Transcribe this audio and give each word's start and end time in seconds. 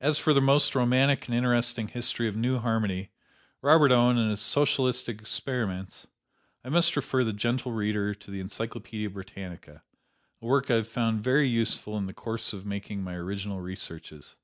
As 0.00 0.18
for 0.18 0.32
the 0.34 0.40
most 0.40 0.74
romantic 0.74 1.28
and 1.28 1.34
interesting 1.36 1.86
history 1.86 2.26
of 2.26 2.36
New 2.36 2.58
Harmony, 2.58 3.12
Robert 3.62 3.92
Owen 3.92 4.18
and 4.18 4.30
his 4.30 4.40
socialistic 4.40 5.20
experiments, 5.20 6.08
I 6.64 6.70
must 6.70 6.96
refer 6.96 7.22
the 7.22 7.32
gentle 7.32 7.70
reader 7.70 8.14
to 8.14 8.30
the 8.32 8.40
Encyclopedia 8.40 9.08
Britannica, 9.08 9.84
a 10.42 10.44
work 10.44 10.72
I 10.72 10.74
have 10.74 10.88
found 10.88 11.22
very 11.22 11.46
useful 11.48 11.96
in 11.96 12.06
the 12.06 12.12
course 12.14 12.52
of 12.52 12.66
making 12.66 13.04
my 13.04 13.14
original 13.14 13.60
researches. 13.60 14.34